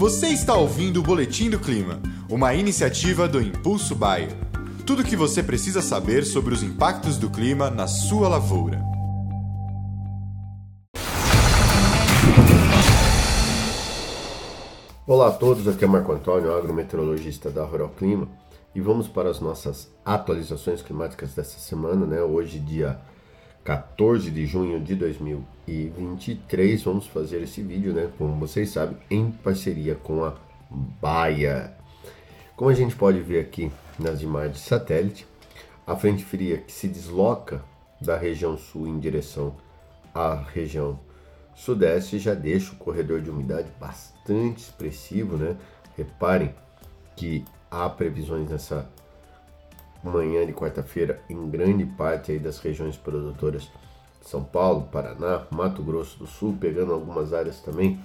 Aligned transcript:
Você 0.00 0.28
está 0.28 0.54
ouvindo 0.54 1.00
o 1.00 1.02
Boletim 1.02 1.50
do 1.50 1.58
Clima, 1.58 2.00
uma 2.26 2.54
iniciativa 2.54 3.28
do 3.28 3.38
Impulso 3.38 3.94
Bayer. 3.94 4.30
Tudo 4.86 5.02
o 5.02 5.04
que 5.04 5.14
você 5.14 5.42
precisa 5.42 5.82
saber 5.82 6.24
sobre 6.24 6.54
os 6.54 6.62
impactos 6.62 7.18
do 7.18 7.28
clima 7.28 7.68
na 7.68 7.86
sua 7.86 8.26
lavoura. 8.26 8.82
Olá 15.06 15.28
a 15.28 15.32
todos, 15.32 15.68
aqui 15.68 15.84
é 15.84 15.86
Marco 15.86 16.12
Antônio, 16.12 16.56
agrometeorologista 16.56 17.50
da 17.50 17.62
Rural 17.62 17.90
Clima, 17.90 18.26
e 18.74 18.80
vamos 18.80 19.06
para 19.06 19.28
as 19.28 19.38
nossas 19.38 19.92
atualizações 20.02 20.80
climáticas 20.80 21.34
dessa 21.34 21.58
semana, 21.58 22.06
né? 22.06 22.22
Hoje, 22.22 22.58
dia 22.58 22.98
14 23.64 24.30
de 24.30 24.46
junho 24.46 24.80
de 24.80 24.94
2023, 24.94 26.82
vamos 26.82 27.06
fazer 27.06 27.42
esse 27.42 27.62
vídeo, 27.62 27.92
né, 27.92 28.10
como 28.16 28.34
vocês 28.34 28.70
sabem, 28.70 28.96
em 29.10 29.30
parceria 29.30 29.94
com 29.94 30.24
a 30.24 30.34
Baia. 30.70 31.74
Como 32.56 32.70
a 32.70 32.74
gente 32.74 32.96
pode 32.96 33.20
ver 33.20 33.40
aqui 33.40 33.70
nas 33.98 34.22
imagens 34.22 34.56
de 34.56 34.62
satélite, 34.62 35.26
a 35.86 35.96
frente 35.96 36.24
fria 36.24 36.58
que 36.58 36.72
se 36.72 36.88
desloca 36.88 37.62
da 38.00 38.16
região 38.16 38.56
sul 38.56 38.86
em 38.86 38.98
direção 38.98 39.54
à 40.14 40.34
região 40.34 40.98
sudeste 41.54 42.18
já 42.18 42.34
deixa 42.34 42.72
o 42.72 42.76
corredor 42.76 43.20
de 43.20 43.30
umidade 43.30 43.68
bastante 43.78 44.62
expressivo, 44.62 45.36
né? 45.36 45.56
Reparem 45.96 46.54
que 47.16 47.44
há 47.70 47.88
previsões 47.88 48.48
nessa 48.48 48.88
manhã 50.02 50.46
de 50.46 50.52
quarta-feira 50.52 51.22
em 51.28 51.50
grande 51.50 51.84
parte 51.84 52.38
das 52.38 52.58
regiões 52.58 52.96
produtoras 52.96 53.70
São 54.22 54.42
Paulo, 54.42 54.88
Paraná, 54.90 55.46
Mato 55.50 55.82
Grosso 55.82 56.18
do 56.18 56.26
Sul, 56.26 56.56
pegando 56.58 56.92
algumas 56.92 57.32
áreas 57.32 57.60
também 57.60 58.00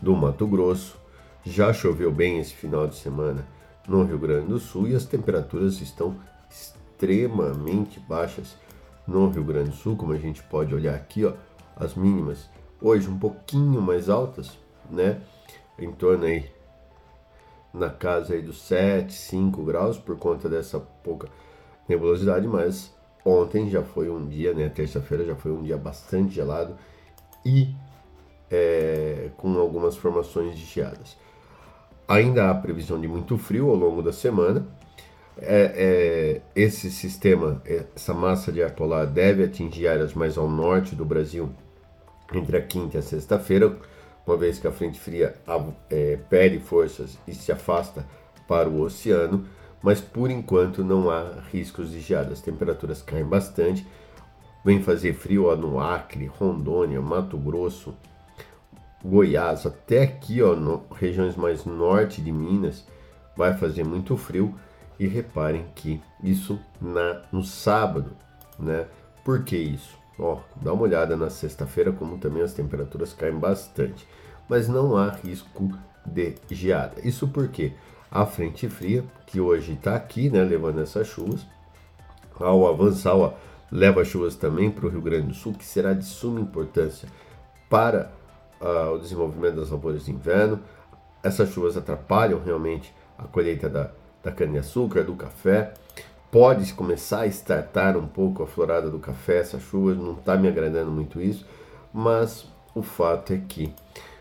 do 0.00 0.14
Mato 0.14 0.46
Grosso. 0.46 0.96
Já 1.44 1.72
choveu 1.72 2.10
bem 2.10 2.38
esse 2.38 2.54
final 2.54 2.86
de 2.86 2.96
semana 2.96 3.46
no 3.86 4.04
Rio 4.04 4.18
Grande 4.18 4.48
do 4.48 4.58
Sul 4.58 4.88
e 4.88 4.94
as 4.94 5.04
temperaturas 5.04 5.80
estão 5.80 6.16
extremamente 6.50 7.98
baixas 8.00 8.56
no 9.06 9.30
Rio 9.30 9.44
Grande 9.44 9.70
do 9.70 9.76
Sul, 9.76 9.96
como 9.96 10.12
a 10.12 10.18
gente 10.18 10.42
pode 10.42 10.74
olhar 10.74 10.94
aqui, 10.94 11.24
ó, 11.24 11.32
as 11.76 11.94
mínimas 11.94 12.48
hoje 12.80 13.08
um 13.08 13.18
pouquinho 13.18 13.80
mais 13.80 14.08
altas, 14.08 14.58
né? 14.90 15.20
Em 15.78 15.90
torno 15.92 16.24
aí 16.24 16.50
na 17.72 17.90
casa 17.90 18.34
aí 18.34 18.42
dos 18.42 18.62
7, 18.62 19.12
5 19.12 19.62
graus 19.62 19.98
por 19.98 20.16
conta 20.18 20.48
dessa 20.48 20.80
pouca 21.02 21.28
nebulosidade, 21.88 22.46
mas 22.46 22.92
ontem 23.24 23.68
já 23.68 23.82
foi 23.82 24.08
um 24.10 24.26
dia, 24.26 24.54
né, 24.54 24.68
terça-feira 24.68 25.24
já 25.24 25.34
foi 25.34 25.52
um 25.52 25.62
dia 25.62 25.76
bastante 25.76 26.34
gelado 26.34 26.76
e 27.44 27.74
é, 28.50 29.30
com 29.36 29.56
algumas 29.58 29.96
formações 29.96 30.56
de 30.58 30.64
geadas. 30.64 31.16
Ainda 32.06 32.50
há 32.50 32.54
previsão 32.54 33.00
de 33.00 33.06
muito 33.06 33.36
frio 33.36 33.68
ao 33.68 33.76
longo 33.76 34.02
da 34.02 34.12
semana. 34.12 34.66
É, 35.40 36.40
é, 36.56 36.60
esse 36.60 36.90
sistema, 36.90 37.62
essa 37.94 38.12
massa 38.14 38.50
de 38.50 38.62
ar 38.62 38.72
polar 38.72 39.06
deve 39.06 39.44
atingir 39.44 39.86
áreas 39.86 40.14
mais 40.14 40.36
ao 40.36 40.48
norte 40.48 40.96
do 40.96 41.04
Brasil 41.04 41.50
entre 42.32 42.56
a 42.56 42.62
quinta 42.62 42.96
e 42.96 42.98
a 42.98 43.02
sexta-feira, 43.02 43.76
uma 44.28 44.36
vez 44.36 44.58
que 44.58 44.66
a 44.66 44.72
frente 44.72 45.00
fria 45.00 45.34
é, 45.88 46.18
perde 46.28 46.58
forças 46.58 47.18
e 47.26 47.32
se 47.32 47.50
afasta 47.50 48.06
para 48.46 48.68
o 48.68 48.82
oceano, 48.82 49.46
mas 49.82 50.02
por 50.02 50.30
enquanto 50.30 50.84
não 50.84 51.08
há 51.08 51.40
riscos 51.50 51.90
de 51.90 52.00
geada. 52.00 52.34
As 52.34 52.42
temperaturas 52.42 53.00
caem 53.00 53.24
bastante, 53.24 53.86
vem 54.62 54.82
fazer 54.82 55.14
frio 55.14 55.46
ó, 55.46 55.56
no 55.56 55.80
Acre, 55.80 56.26
Rondônia, 56.26 57.00
Mato 57.00 57.38
Grosso, 57.38 57.94
Goiás, 59.02 59.64
até 59.64 60.02
aqui, 60.02 60.42
ó, 60.42 60.54
no, 60.54 60.84
regiões 60.94 61.34
mais 61.34 61.64
norte 61.64 62.20
de 62.20 62.30
Minas, 62.30 62.86
vai 63.34 63.56
fazer 63.56 63.84
muito 63.84 64.16
frio. 64.16 64.54
E 65.00 65.06
reparem 65.06 65.64
que 65.76 66.02
isso 66.24 66.58
na, 66.80 67.22
no 67.30 67.44
sábado, 67.44 68.10
né? 68.58 68.86
Por 69.24 69.44
que 69.44 69.56
isso? 69.56 69.96
Ó, 70.18 70.40
dá 70.56 70.72
uma 70.72 70.82
olhada 70.82 71.16
na 71.16 71.30
sexta-feira, 71.30 71.92
como 71.92 72.18
também 72.18 72.42
as 72.42 72.52
temperaturas 72.52 73.12
caem 73.12 73.38
bastante, 73.38 74.06
mas 74.48 74.68
não 74.68 74.96
há 74.96 75.10
risco 75.10 75.70
de 76.04 76.34
geada. 76.50 76.96
Isso 77.04 77.28
porque 77.28 77.72
a 78.10 78.26
frente 78.26 78.68
fria, 78.68 79.04
que 79.26 79.40
hoje 79.40 79.74
está 79.74 79.94
aqui, 79.94 80.28
né, 80.28 80.42
levando 80.42 80.80
essas 80.80 81.06
chuvas, 81.06 81.46
ao 82.40 82.66
avançar, 82.66 83.14
ó, 83.14 83.34
leva 83.70 84.04
chuvas 84.04 84.34
também 84.34 84.70
para 84.70 84.86
o 84.86 84.88
Rio 84.88 85.02
Grande 85.02 85.28
do 85.28 85.34
Sul, 85.34 85.52
que 85.52 85.64
será 85.64 85.92
de 85.92 86.04
suma 86.04 86.40
importância 86.40 87.08
para 87.68 88.10
uh, 88.60 88.94
o 88.94 88.98
desenvolvimento 88.98 89.56
das 89.56 89.70
lavouras 89.70 90.04
de 90.04 90.12
inverno. 90.12 90.60
Essas 91.22 91.50
chuvas 91.50 91.76
atrapalham 91.76 92.40
realmente 92.42 92.94
a 93.18 93.24
colheita 93.24 93.68
da, 93.68 93.90
da 94.22 94.32
cana-de-açúcar, 94.32 95.04
do 95.04 95.14
café 95.14 95.74
pode 96.30 96.72
começar 96.74 97.20
a 97.20 97.26
startar 97.26 97.96
um 97.96 98.06
pouco 98.06 98.42
a 98.42 98.46
florada 98.46 98.90
do 98.90 98.98
café, 98.98 99.38
essa 99.38 99.58
chuva, 99.58 99.94
não 99.94 100.12
está 100.12 100.36
me 100.36 100.48
agradando 100.48 100.90
muito 100.90 101.20
isso, 101.20 101.46
mas 101.92 102.46
o 102.74 102.82
fato 102.82 103.32
é 103.32 103.38
que 103.38 103.72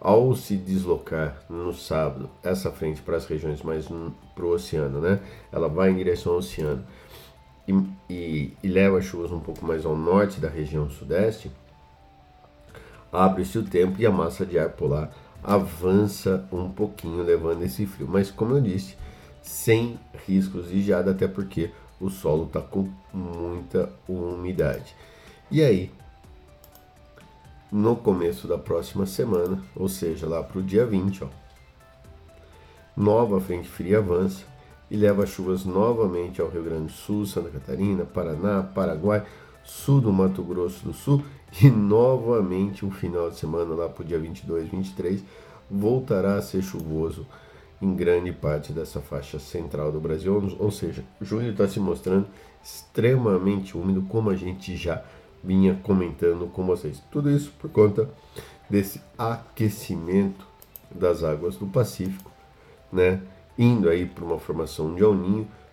ao 0.00 0.34
se 0.36 0.56
deslocar 0.56 1.42
no 1.50 1.74
sábado 1.74 2.30
essa 2.42 2.70
frente 2.70 3.02
para 3.02 3.16
as 3.16 3.26
regiões 3.26 3.62
mais 3.62 3.88
para 4.34 4.44
o 4.44 4.50
oceano, 4.50 5.00
né? 5.00 5.18
Ela 5.50 5.68
vai 5.68 5.90
em 5.90 5.96
direção 5.96 6.32
ao 6.32 6.38
oceano 6.38 6.84
e, 7.66 7.72
e, 8.08 8.56
e 8.62 8.68
leva 8.68 9.00
chuvas 9.00 9.32
um 9.32 9.40
pouco 9.40 9.66
mais 9.66 9.84
ao 9.84 9.96
norte 9.96 10.40
da 10.40 10.48
região 10.48 10.88
sudeste. 10.88 11.50
Abre-se 13.12 13.58
o 13.58 13.64
tempo 13.64 14.00
e 14.00 14.06
a 14.06 14.10
massa 14.10 14.46
de 14.46 14.58
ar 14.58 14.68
polar 14.70 15.10
avança 15.42 16.46
um 16.52 16.70
pouquinho, 16.70 17.22
levando 17.22 17.62
esse 17.62 17.86
frio. 17.86 18.06
Mas 18.08 18.30
como 18.30 18.54
eu 18.54 18.60
disse, 18.60 18.96
sem 19.42 19.98
riscos 20.26 20.68
de 20.68 20.82
geada, 20.82 21.10
até 21.10 21.26
porque 21.26 21.70
o 22.00 22.08
solo 22.08 22.44
está 22.44 22.60
com 22.60 22.88
muita 23.12 23.92
umidade. 24.08 24.94
E 25.50 25.62
aí, 25.62 25.90
no 27.70 27.96
começo 27.96 28.46
da 28.46 28.56
próxima 28.56 29.06
semana, 29.06 29.62
ou 29.74 29.88
seja, 29.88 30.26
lá 30.26 30.42
para 30.42 30.58
o 30.58 30.62
dia 30.62 30.86
20, 30.86 31.24
ó, 31.24 31.28
nova 32.96 33.40
frente 33.40 33.68
fria 33.68 33.98
avança 33.98 34.44
e 34.90 34.96
leva 34.96 35.26
chuvas 35.26 35.64
novamente 35.64 36.40
ao 36.40 36.48
Rio 36.48 36.64
Grande 36.64 36.86
do 36.86 36.92
Sul, 36.92 37.26
Santa 37.26 37.50
Catarina, 37.50 38.04
Paraná, 38.04 38.62
Paraguai, 38.62 39.24
sul 39.64 40.00
do 40.00 40.12
Mato 40.12 40.42
Grosso 40.42 40.84
do 40.84 40.94
Sul 40.94 41.22
e 41.62 41.70
novamente 41.70 42.84
um 42.84 42.90
final 42.90 43.30
de 43.30 43.36
semana 43.36 43.74
lá 43.74 43.88
para 43.88 44.02
o 44.02 44.06
dia 44.06 44.18
22, 44.18 44.68
23 44.68 45.22
voltará 45.70 46.36
a 46.36 46.42
ser 46.42 46.62
chuvoso 46.62 47.26
em 47.80 47.94
grande 47.94 48.32
parte 48.32 48.72
dessa 48.72 49.00
faixa 49.00 49.38
central 49.38 49.92
do 49.92 50.00
Brasil, 50.00 50.56
ou 50.58 50.70
seja, 50.70 51.04
junho 51.20 51.50
está 51.50 51.68
se 51.68 51.78
mostrando 51.78 52.26
extremamente 52.62 53.76
úmido, 53.76 54.02
como 54.02 54.30
a 54.30 54.36
gente 54.36 54.76
já 54.76 55.02
vinha 55.42 55.78
comentando 55.82 56.46
com 56.52 56.66
vocês. 56.66 57.02
Tudo 57.10 57.30
isso 57.30 57.52
por 57.58 57.70
conta 57.70 58.10
desse 58.68 59.00
aquecimento 59.16 60.46
das 60.90 61.22
águas 61.22 61.56
do 61.56 61.66
Pacífico, 61.66 62.30
né? 62.92 63.20
Indo 63.56 63.88
aí 63.88 64.06
para 64.06 64.24
uma 64.24 64.38
formação 64.38 64.94
de 64.94 65.02
El 65.02 65.14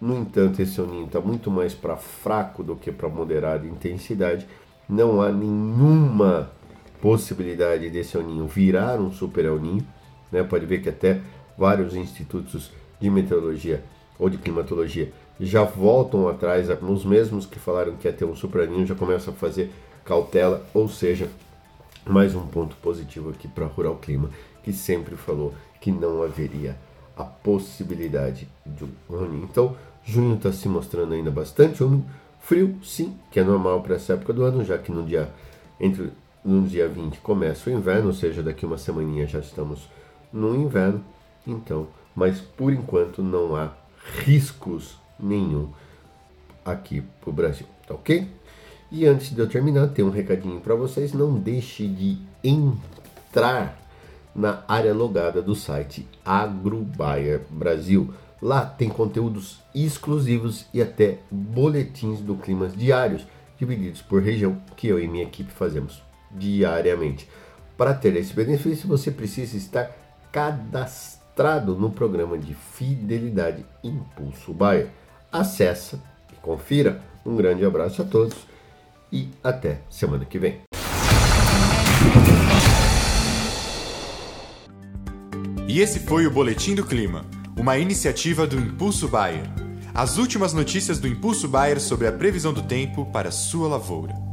No 0.00 0.16
entanto, 0.16 0.60
esse 0.62 0.80
El 0.80 1.04
está 1.04 1.20
muito 1.20 1.50
mais 1.50 1.74
para 1.74 1.96
fraco 1.96 2.62
do 2.62 2.76
que 2.76 2.92
para 2.92 3.08
moderada 3.08 3.66
intensidade. 3.66 4.46
Não 4.88 5.20
há 5.20 5.30
nenhuma 5.30 6.50
possibilidade 7.00 7.90
desse 7.90 8.16
El 8.16 8.46
virar 8.46 9.00
um 9.00 9.12
super 9.12 9.44
El 9.44 9.60
né? 10.30 10.42
Pode 10.42 10.66
ver 10.66 10.82
que 10.82 10.88
até 10.88 11.20
vários 11.58 11.94
institutos 11.96 12.70
de 13.00 13.10
meteorologia 13.10 13.82
ou 14.18 14.30
de 14.30 14.38
climatologia 14.38 15.12
já 15.40 15.64
voltam 15.64 16.28
atrás, 16.28 16.68
os 16.82 17.04
mesmos 17.04 17.46
que 17.46 17.58
falaram 17.58 17.96
que 17.96 18.08
ia 18.08 18.12
ter 18.12 18.24
um 18.24 18.34
supraninho 18.34 18.86
já 18.86 18.94
começam 18.94 19.32
a 19.32 19.36
fazer 19.36 19.70
cautela, 20.04 20.64
ou 20.72 20.88
seja, 20.88 21.28
mais 22.06 22.34
um 22.34 22.46
ponto 22.46 22.74
positivo 22.76 23.30
aqui 23.30 23.46
para 23.46 23.66
Rural 23.66 23.96
Clima, 23.96 24.30
que 24.62 24.72
sempre 24.72 25.16
falou 25.16 25.52
que 25.80 25.92
não 25.92 26.22
haveria 26.22 26.76
a 27.16 27.24
possibilidade 27.24 28.48
de 28.64 28.84
um 28.84 28.88
Roninho. 29.08 29.48
Então, 29.50 29.76
junho 30.04 30.36
está 30.36 30.50
se 30.52 30.68
mostrando 30.68 31.14
ainda 31.14 31.30
bastante 31.30 31.84
úmido, 31.84 32.04
frio, 32.40 32.76
sim, 32.82 33.16
que 33.30 33.38
é 33.38 33.44
normal 33.44 33.82
para 33.82 33.96
essa 33.96 34.14
época 34.14 34.32
do 34.32 34.42
ano, 34.42 34.64
já 34.64 34.78
que 34.78 34.90
no 34.90 35.04
dia 35.04 35.28
entre 35.78 36.10
no 36.44 36.66
dia 36.66 36.88
20 36.88 37.18
começa 37.18 37.68
o 37.68 37.72
inverno, 37.72 38.08
ou 38.08 38.14
seja, 38.14 38.42
daqui 38.42 38.64
uma 38.64 38.78
semaninha 38.78 39.26
já 39.26 39.38
estamos 39.38 39.88
no 40.32 40.54
inverno. 40.56 41.04
Então, 41.48 41.88
mas 42.14 42.40
por 42.40 42.72
enquanto 42.72 43.22
não 43.22 43.56
há 43.56 43.72
riscos 44.20 44.98
nenhum 45.18 45.70
aqui 46.64 47.02
para 47.20 47.30
o 47.30 47.32
Brasil, 47.32 47.66
tá 47.86 47.94
ok? 47.94 48.28
E 48.90 49.06
antes 49.06 49.34
de 49.34 49.40
eu 49.40 49.48
terminar, 49.48 49.88
tem 49.88 50.04
um 50.04 50.10
recadinho 50.10 50.60
para 50.60 50.74
vocês. 50.74 51.12
Não 51.12 51.34
deixe 51.34 51.86
de 51.86 52.18
entrar 52.42 53.78
na 54.34 54.62
área 54.66 54.94
logada 54.94 55.42
do 55.42 55.54
site 55.54 56.06
AgroBuyer 56.24 57.42
Brasil. 57.50 58.12
Lá 58.40 58.64
tem 58.64 58.88
conteúdos 58.88 59.60
exclusivos 59.74 60.64
e 60.72 60.80
até 60.80 61.18
boletins 61.30 62.20
do 62.20 62.36
clima 62.36 62.68
diários, 62.68 63.26
divididos 63.58 64.00
por 64.00 64.22
região, 64.22 64.56
que 64.76 64.86
eu 64.86 64.98
e 64.98 65.08
minha 65.08 65.24
equipe 65.24 65.52
fazemos 65.52 66.02
diariamente. 66.30 67.28
Para 67.76 67.92
ter 67.92 68.16
esse 68.16 68.32
benefício, 68.32 68.88
você 68.88 69.10
precisa 69.10 69.56
estar 69.56 69.90
cadastrado 71.38 71.76
no 71.76 71.90
programa 71.90 72.36
de 72.36 72.52
fidelidade 72.52 73.64
Impulso 73.82 74.52
Bayer. 74.52 74.88
Acesse 75.30 75.96
e 76.32 76.36
confira. 76.42 77.00
Um 77.24 77.36
grande 77.36 77.64
abraço 77.64 78.02
a 78.02 78.04
todos 78.04 78.34
e 79.12 79.28
até 79.42 79.80
semana 79.88 80.24
que 80.24 80.38
vem. 80.38 80.60
E 85.68 85.80
esse 85.80 86.00
foi 86.00 86.26
o 86.26 86.30
Boletim 86.30 86.74
do 86.74 86.84
Clima, 86.84 87.24
uma 87.56 87.78
iniciativa 87.78 88.46
do 88.46 88.58
Impulso 88.58 89.06
Bayer. 89.06 89.44
As 89.94 90.18
últimas 90.18 90.52
notícias 90.52 90.98
do 90.98 91.06
Impulso 91.06 91.46
Bayer 91.46 91.80
sobre 91.80 92.08
a 92.08 92.12
previsão 92.12 92.52
do 92.52 92.62
tempo 92.62 93.06
para 93.12 93.30
sua 93.30 93.68
lavoura. 93.68 94.27